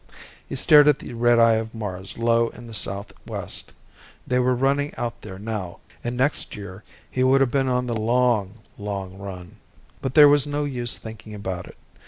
[0.49, 3.71] He stared at the red eye of Mars low in the southwest.
[4.25, 7.93] They were running out there now, and next year he would have been on the
[7.93, 9.57] long long run...
[10.01, 11.77] But there was no use thinking about it.